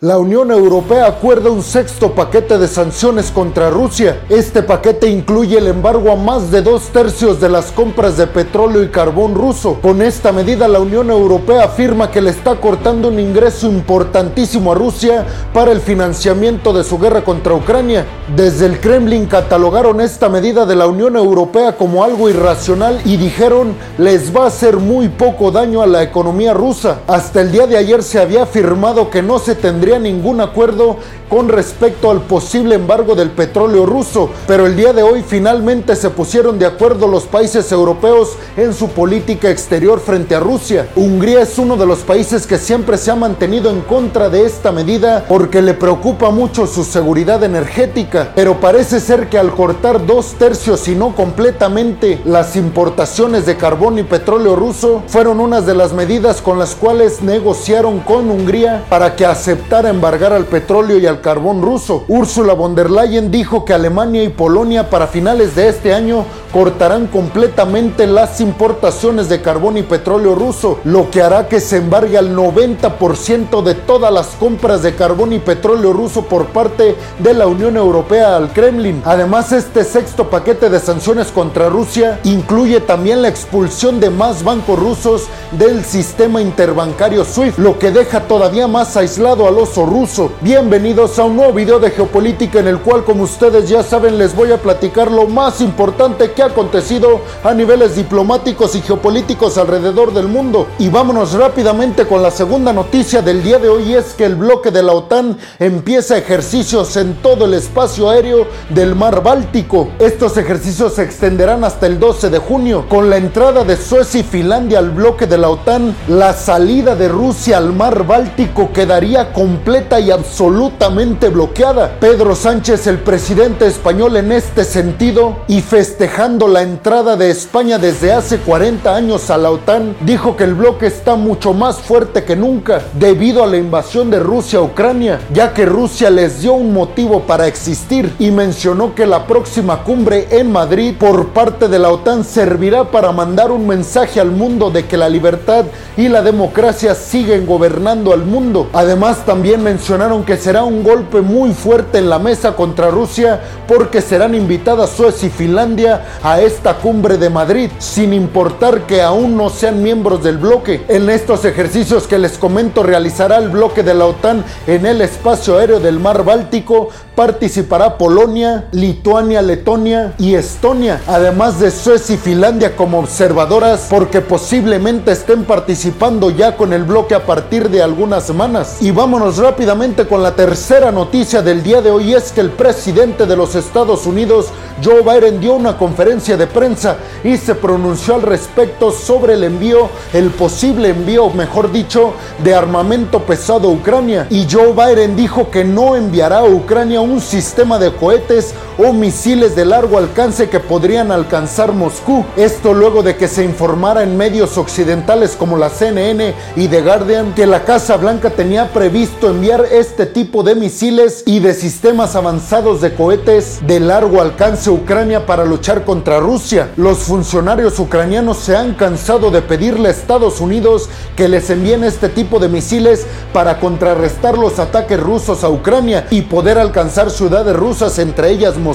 [0.00, 4.20] La Unión Europea acuerda un sexto paquete de sanciones contra Rusia.
[4.28, 8.84] Este paquete incluye el embargo a más de dos tercios de las compras de petróleo
[8.84, 9.80] y carbón ruso.
[9.82, 14.76] Con esta medida, la Unión Europea afirma que le está cortando un ingreso importantísimo a
[14.76, 18.06] Rusia para el financiamiento de su guerra contra Ucrania.
[18.36, 23.74] Desde el Kremlin catalogaron esta medida de la Unión Europea como algo irracional y dijeron
[23.98, 27.00] les va a hacer muy poco daño a la economía rusa.
[27.08, 30.96] Hasta el día de ayer se había afirmado que no se tendría ningún acuerdo
[31.28, 36.10] con respecto al posible embargo del petróleo ruso, pero el día de hoy finalmente se
[36.10, 40.88] pusieron de acuerdo los países europeos en su política exterior frente a Rusia.
[40.96, 44.72] Hungría es uno de los países que siempre se ha mantenido en contra de esta
[44.72, 50.34] medida porque le preocupa mucho su seguridad energética, pero parece ser que al cortar dos
[50.38, 55.92] tercios y no completamente las importaciones de carbón y petróleo ruso, fueron unas de las
[55.92, 61.20] medidas con las cuales negociaron con Hungría para que aceptara embargar al petróleo y al
[61.20, 62.04] carbón ruso.
[62.08, 67.08] Ursula von der Leyen dijo que Alemania y Polonia para finales de este año cortarán
[67.08, 72.34] completamente las importaciones de carbón y petróleo ruso, lo que hará que se embargue al
[72.34, 77.76] 90% de todas las compras de carbón y petróleo ruso por parte de la Unión
[77.76, 79.02] Europea al Kremlin.
[79.04, 84.78] Además, este sexto paquete de sanciones contra Rusia incluye también la expulsión de más bancos
[84.78, 90.32] rusos del sistema interbancario SWIFT, lo que deja todavía más aislado al ruso.
[90.40, 94.34] Bienvenidos a un nuevo video de geopolítica en el cual, como ustedes ya saben, les
[94.34, 100.12] voy a platicar lo más importante que ha acontecido a niveles diplomáticos y geopolíticos alrededor
[100.12, 100.66] del mundo.
[100.78, 104.70] Y vámonos rápidamente con la segunda noticia del día de hoy, es que el bloque
[104.70, 109.88] de la OTAN empieza ejercicios en todo el espacio aéreo del mar Báltico.
[109.98, 112.86] Estos ejercicios se extenderán hasta el 12 de junio.
[112.88, 117.08] Con la entrada de Suecia y Finlandia al bloque de la OTAN, la salida de
[117.08, 121.96] Rusia al mar Báltico quedaría completa y absolutamente bloqueada.
[121.98, 128.12] Pedro Sánchez, el presidente español en este sentido, y festejando la entrada de España desde
[128.12, 132.36] hace 40 años a la OTAN, dijo que el bloque está mucho más fuerte que
[132.36, 136.72] nunca debido a la invasión de Rusia a Ucrania, ya que Rusia les dio un
[136.72, 141.90] motivo para existir y mencionó que la próxima cumbre en Madrid por parte de la
[141.90, 145.64] OTAN servirá para mandar un mensaje al mundo de que la libertad
[145.96, 148.68] y la democracia siguen gobernando al mundo.
[148.72, 154.02] Además también mencionaron que será un golpe muy fuerte en la mesa contra Rusia porque
[154.02, 159.48] serán invitadas Suecia y Finlandia a esta cumbre de Madrid, sin importar que aún no
[159.48, 160.84] sean miembros del bloque.
[160.88, 165.58] En estos ejercicios que les comento realizará el bloque de la OTAN en el espacio
[165.58, 172.76] aéreo del mar Báltico, participará Polonia, Lituania, Letonia y Estonia, además de Suecia y Finlandia
[172.76, 178.76] como observadoras, porque posiblemente estén participando ya con el bloque a partir de algunas semanas.
[178.80, 183.26] Y vámonos rápidamente con la tercera noticia del día de hoy, es que el presidente
[183.26, 184.46] de los Estados Unidos,
[184.80, 189.88] Joe Biden, dio una conferencia de prensa y se pronunció al respecto sobre el envío,
[190.12, 192.12] el posible envío, mejor dicho,
[192.44, 194.28] de armamento pesado a Ucrania.
[194.30, 199.56] Y Joe Biden dijo que no enviará a Ucrania un sistema de cohetes o misiles
[199.56, 202.24] de largo alcance que podrían alcanzar Moscú.
[202.36, 207.34] Esto luego de que se informara en medios occidentales como la CNN y The Guardian
[207.34, 212.80] que la Casa Blanca tenía previsto enviar este tipo de misiles y de sistemas avanzados
[212.80, 216.70] de cohetes de largo alcance a Ucrania para luchar contra Rusia.
[216.76, 222.08] Los funcionarios ucranianos se han cansado de pedirle a Estados Unidos que les envíen este
[222.08, 227.98] tipo de misiles para contrarrestar los ataques rusos a Ucrania y poder alcanzar ciudades rusas,
[227.98, 228.67] entre ellas Moscú,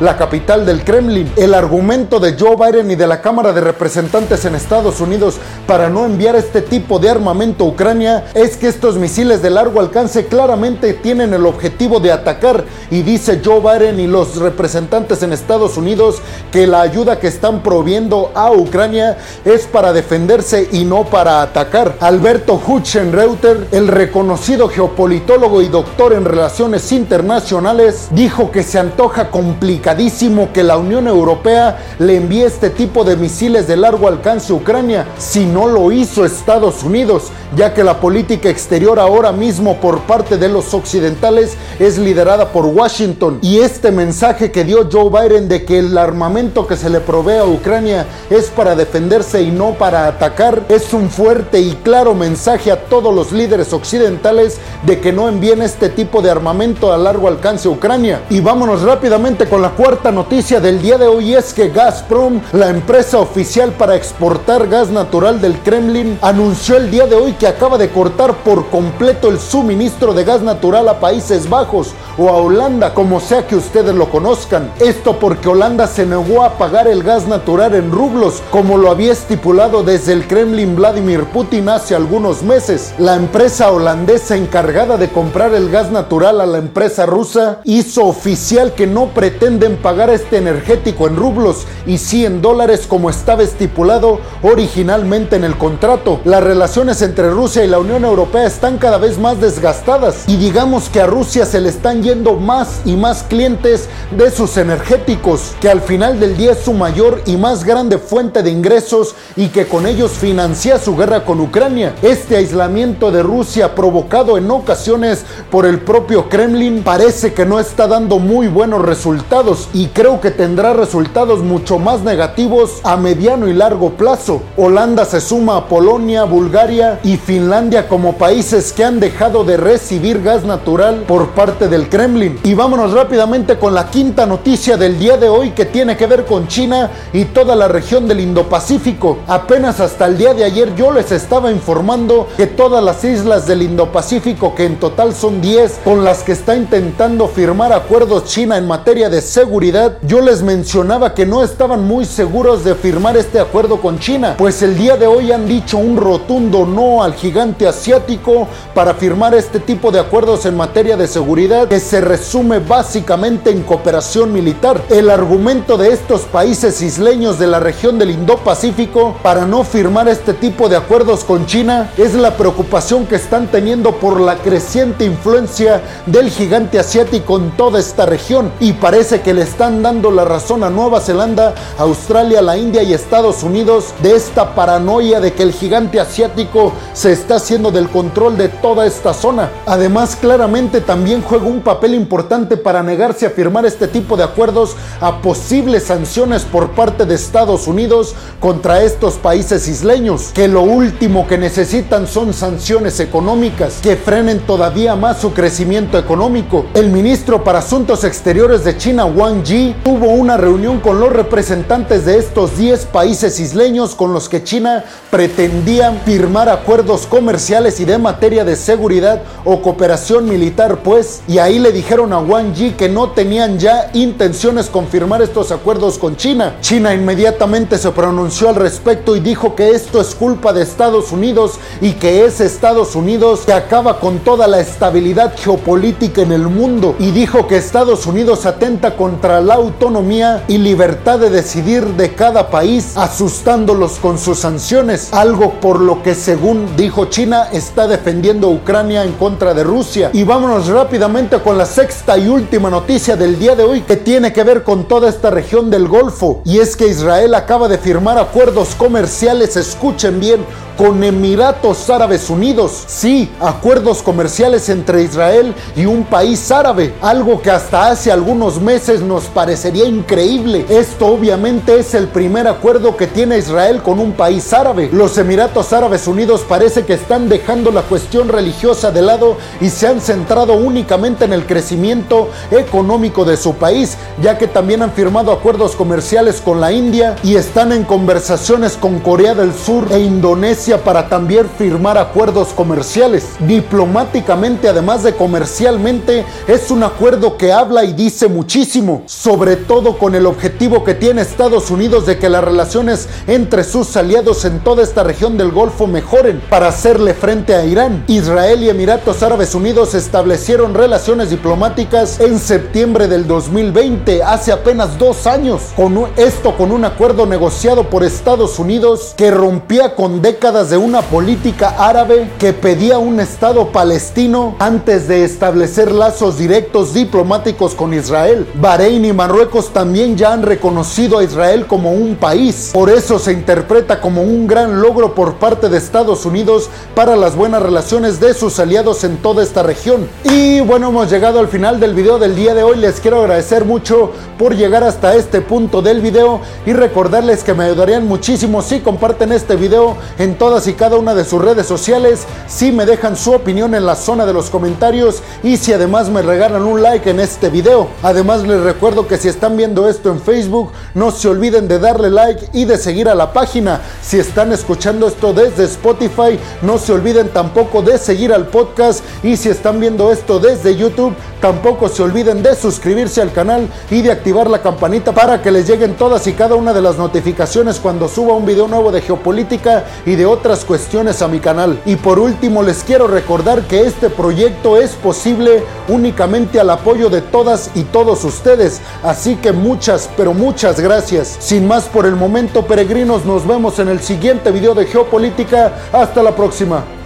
[0.00, 1.32] la capital del Kremlin.
[1.36, 5.88] El argumento de Joe Biden y de la Cámara de Representantes en Estados Unidos para
[5.88, 10.26] no enviar este tipo de armamento a Ucrania es que estos misiles de largo alcance
[10.26, 15.76] claramente tienen el objetivo de atacar y dice Joe Biden y los representantes en Estados
[15.76, 16.18] Unidos
[16.52, 21.96] que la ayuda que están proviendo a Ucrania es para defenderse y no para atacar.
[22.00, 30.52] Alberto Hutchenreuter, el reconocido geopolitólogo y doctor en relaciones internacionales, dijo que se antoja complicadísimo
[30.52, 35.06] que la Unión Europea le envíe este tipo de misiles de largo alcance a Ucrania
[35.18, 37.24] si no lo hizo Estados Unidos,
[37.56, 42.66] ya que la política exterior ahora mismo por parte de los occidentales es liderada por
[42.66, 43.38] Washington.
[43.42, 47.38] Y este mensaje que dio Joe Biden de que el armamento que se le provee
[47.38, 52.70] a Ucrania es para defenderse y no para atacar es un fuerte y claro mensaje
[52.70, 57.28] a todos los líderes occidentales de que no envíen este tipo de armamento a largo
[57.28, 58.22] alcance a Ucrania.
[58.30, 62.40] Y vámonos rápidamente rápidamente con la cuarta noticia del día de hoy es que Gazprom,
[62.52, 67.46] la empresa oficial para exportar gas natural del Kremlin, anunció el día de hoy que
[67.46, 72.38] acaba de cortar por completo el suministro de gas natural a Países Bajos o a
[72.38, 74.72] Holanda, como sea que ustedes lo conozcan.
[74.80, 79.12] Esto porque Holanda se negó a pagar el gas natural en rublos, como lo había
[79.12, 82.92] estipulado desde el Kremlin Vladimir Putin hace algunos meses.
[82.98, 88.72] La empresa holandesa encargada de comprar el gas natural a la empresa rusa hizo oficial
[88.72, 94.20] que no pretenden pagar este energético en rublos y sí en dólares como estaba estipulado
[94.42, 96.20] originalmente en el contrato.
[96.24, 100.88] Las relaciones entre Rusia y la Unión Europea están cada vez más desgastadas y digamos
[100.88, 105.68] que a Rusia se le están yendo más y más clientes de sus energéticos, que
[105.68, 109.66] al final del día es su mayor y más grande fuente de ingresos y que
[109.66, 111.94] con ellos financia su guerra con Ucrania.
[112.02, 117.86] Este aislamiento de Rusia provocado en ocasiones por el propio Kremlin parece que no está
[117.86, 123.52] dando muy buenos resultados y creo que tendrá resultados mucho más negativos a mediano y
[123.52, 124.42] largo plazo.
[124.56, 130.22] Holanda se suma a Polonia, Bulgaria y Finlandia como países que han dejado de recibir
[130.22, 132.38] gas natural por parte del Kremlin.
[132.44, 136.24] Y vámonos rápidamente con la quinta noticia del día de hoy que tiene que ver
[136.24, 139.18] con China y toda la región del Indo-Pacífico.
[139.26, 143.62] Apenas hasta el día de ayer yo les estaba informando que todas las islas del
[143.62, 148.66] Indo-Pacífico, que en total son 10, con las que está intentando firmar acuerdos China en
[148.74, 153.80] materia de seguridad, yo les mencionaba que no estaban muy seguros de firmar este acuerdo
[153.80, 158.48] con China, pues el día de hoy han dicho un rotundo no al gigante asiático
[158.74, 163.62] para firmar este tipo de acuerdos en materia de seguridad que se resume básicamente en
[163.62, 164.82] cooperación militar.
[164.90, 170.34] El argumento de estos países isleños de la región del Indo-Pacífico para no firmar este
[170.34, 175.80] tipo de acuerdos con China es la preocupación que están teniendo por la creciente influencia
[176.06, 180.64] del gigante asiático en toda esta región y parece que le están dando la razón
[180.64, 185.52] a Nueva Zelanda, Australia, la India y Estados Unidos de esta paranoia de que el
[185.52, 189.50] gigante asiático se está haciendo del control de toda esta zona.
[189.66, 194.76] Además, claramente también juega un papel importante para negarse a firmar este tipo de acuerdos
[194.98, 201.26] a posibles sanciones por parte de Estados Unidos contra estos países isleños, que lo último
[201.26, 206.64] que necesitan son sanciones económicas que frenen todavía más su crecimiento económico.
[206.72, 212.04] El ministro para Asuntos Exteriores de China, Wang Yi, tuvo una reunión con los representantes
[212.04, 217.98] de estos 10 países isleños con los que China pretendía firmar acuerdos comerciales y de
[217.98, 222.88] materia de seguridad o cooperación militar, pues, y ahí le dijeron a Wang Yi que
[222.88, 226.56] no tenían ya intenciones con firmar estos acuerdos con China.
[226.60, 231.58] China inmediatamente se pronunció al respecto y dijo que esto es culpa de Estados Unidos
[231.80, 236.94] y que es Estados Unidos que acaba con toda la estabilidad geopolítica en el mundo
[236.98, 242.50] y dijo que Estados Unidos atenta contra la autonomía y libertad de decidir de cada
[242.50, 248.50] país, asustándolos con sus sanciones, algo por lo que según dijo China está defendiendo a
[248.50, 250.10] Ucrania en contra de Rusia.
[250.12, 254.32] Y vámonos rápidamente con la sexta y última noticia del día de hoy que tiene
[254.32, 258.18] que ver con toda esta región del Golfo y es que Israel acaba de firmar
[258.18, 260.44] acuerdos comerciales, escuchen bien,
[260.76, 262.84] con Emiratos Árabes Unidos.
[262.86, 269.00] Sí, acuerdos comerciales entre Israel y un país árabe, algo que hasta hace algunos meses
[269.00, 270.66] nos parecería increíble.
[270.68, 274.90] Esto obviamente es el primer acuerdo que tiene Israel con un país árabe.
[274.92, 279.86] Los Emiratos Árabes Unidos parece que están dejando la cuestión religiosa de lado y se
[279.86, 285.32] han centrado únicamente en el crecimiento económico de su país, ya que también han firmado
[285.32, 290.63] acuerdos comerciales con la India y están en conversaciones con Corea del Sur e Indonesia
[290.72, 293.26] para también firmar acuerdos comerciales.
[293.40, 300.14] Diplomáticamente, además de comercialmente, es un acuerdo que habla y dice muchísimo, sobre todo con
[300.14, 304.82] el objetivo que tiene Estados Unidos de que las relaciones entre sus aliados en toda
[304.82, 308.02] esta región del Golfo mejoren para hacerle frente a Irán.
[308.08, 315.26] Israel y Emiratos Árabes Unidos establecieron relaciones diplomáticas en septiembre del 2020, hace apenas dos
[315.26, 320.22] años, con esto con un acuerdo negociado por Estados Unidos que rompía con
[320.62, 327.74] de una política árabe que pedía un Estado palestino antes de establecer lazos directos diplomáticos
[327.74, 328.46] con Israel.
[328.54, 332.70] Bahrein y Marruecos también ya han reconocido a Israel como un país.
[332.72, 337.34] Por eso se interpreta como un gran logro por parte de Estados Unidos para las
[337.34, 340.06] buenas relaciones de sus aliados en toda esta región.
[340.22, 342.76] Y bueno, hemos llegado al final del video del día de hoy.
[342.76, 347.64] Les quiero agradecer mucho por llegar hasta este punto del video y recordarles que me
[347.64, 352.26] ayudarían muchísimo si comparten este video en todas y cada una de sus redes sociales,
[352.48, 356.20] si me dejan su opinión en la zona de los comentarios y si además me
[356.20, 357.88] regalan un like en este video.
[358.02, 362.10] Además les recuerdo que si están viendo esto en Facebook, no se olviden de darle
[362.10, 363.80] like y de seguir a la página.
[364.02, 369.38] Si están escuchando esto desde Spotify, no se olviden tampoco de seguir al podcast y
[369.38, 374.10] si están viendo esto desde YouTube, tampoco se olviden de suscribirse al canal y de
[374.10, 378.08] activar la campanita para que les lleguen todas y cada una de las notificaciones cuando
[378.08, 381.78] suba un video nuevo de geopolítica y de otras cuestiones a mi canal.
[381.84, 387.20] Y por último les quiero recordar que este proyecto es posible únicamente al apoyo de
[387.20, 391.36] todas y todos ustedes, así que muchas, pero muchas gracias.
[391.40, 395.74] Sin más por el momento peregrinos, nos vemos en el siguiente video de geopolítica.
[395.92, 397.03] Hasta la próxima.